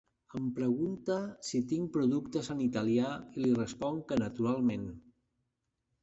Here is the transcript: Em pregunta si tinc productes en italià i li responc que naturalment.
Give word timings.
Em 0.37 0.45
pregunta 0.59 1.17
si 1.49 1.59
tinc 1.73 1.91
productes 1.97 2.49
en 2.53 2.63
italià 2.67 3.11
i 3.35 3.43
li 3.43 3.51
responc 3.59 4.07
que 4.13 4.17
naturalment. 4.23 4.89